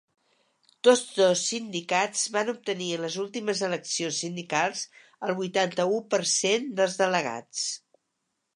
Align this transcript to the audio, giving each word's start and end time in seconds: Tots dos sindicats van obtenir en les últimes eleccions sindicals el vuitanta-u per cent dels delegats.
Tots 0.87 1.01
dos 1.17 1.43
sindicats 1.49 2.23
van 2.37 2.49
obtenir 2.53 2.87
en 2.95 3.03
les 3.03 3.17
últimes 3.25 3.61
eleccions 3.69 4.23
sindicals 4.25 4.83
el 5.29 5.37
vuitanta-u 5.43 6.01
per 6.15 6.23
cent 6.33 6.69
dels 6.81 6.97
delegats. 7.05 7.67